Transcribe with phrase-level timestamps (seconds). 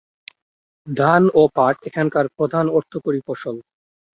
[0.87, 3.55] ধান ও পাট এখানকার প্রধান অর্থকরী ফসল।